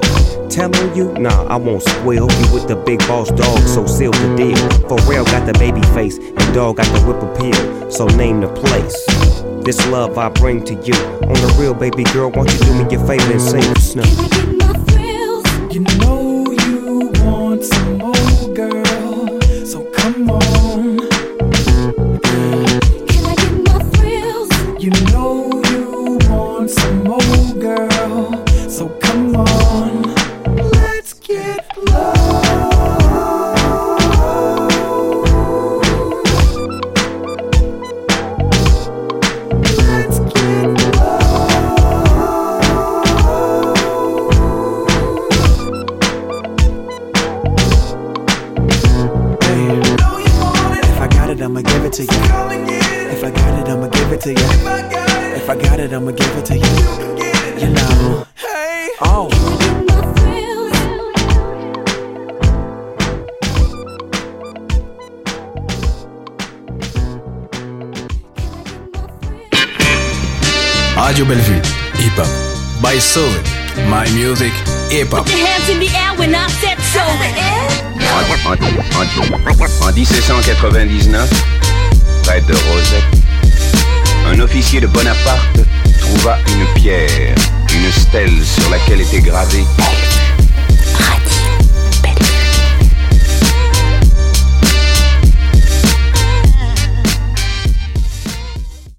Telling 0.50 0.96
you, 0.96 1.12
nah, 1.14 1.46
I 1.48 1.56
won't 1.58 1.84
spoil 1.84 2.32
you 2.32 2.54
with 2.54 2.68
the 2.68 2.76
big 2.76 3.00
boss 3.00 3.30
dog, 3.32 3.60
so 3.68 3.86
seal 3.86 4.12
the 4.12 4.36
deal. 4.36 4.88
For 4.88 4.98
real, 5.10 5.26
got 5.26 5.46
the 5.46 5.54
baby 5.60 5.82
face, 5.94 6.18
and 6.18 6.54
dog 6.54 6.78
got 6.78 6.86
the 6.94 7.02
whip 7.06 7.22
appeal, 7.22 7.92
so 7.92 8.08
name 8.08 8.40
the 8.42 8.48
place. 8.48 9.06
This 9.64 9.86
love 9.88 10.18
I 10.18 10.30
bring 10.30 10.64
to 10.66 10.74
you. 10.74 10.94
On 10.94 11.34
the 11.34 11.56
real, 11.60 11.74
baby 11.74 12.04
girl, 12.06 12.32
won't 12.32 12.52
you 12.54 12.60
do 12.60 12.84
me 12.84 12.90
your 12.90 13.06
favor 13.06 13.32
and 13.32 13.42
sing 13.42 13.76
snow? 13.76 14.67
If 55.50 55.52
I 55.52 55.62
got 55.62 55.80
it, 55.80 55.94
I'ma 55.94 56.12
give 56.12 56.28
it 56.36 56.46
to 56.48 56.56
you. 56.58 57.68
You 57.68 57.70
know. 57.74 58.28
Hey. 58.36 58.90
Oh. 59.00 59.30
Radio 70.98 71.24
Bellevue, 71.26 71.62
hip 71.96 72.20
hop. 72.20 72.28
By 72.84 73.00
Soul, 73.00 73.32
my 73.90 74.04
music, 74.12 74.52
hip 74.92 75.08
hop. 75.16 75.24
Put 75.26 75.38
your 75.38 75.48
hands 75.48 75.70
in 75.70 75.80
the 75.80 75.88
air 75.96 76.12
when 76.20 76.36
I 76.36 76.48
said 76.60 76.78
so. 76.92 77.00
En, 77.00 77.24
en- 77.24 77.72
en 79.88 79.94
1799, 79.96 81.30
près 82.24 82.42
de 82.42 82.54
Rosette, 82.54 83.27
un 84.28 84.40
officier 84.42 84.82
de 84.82 84.88
Bonaparte 84.88 85.60
trouva 86.00 86.38
une 86.48 86.82
pierre, 86.82 87.36
une 87.74 87.92
stèle 87.92 88.44
sur 88.44 88.70
laquelle 88.70 89.02
était 89.02 89.22
gravé 89.22 89.64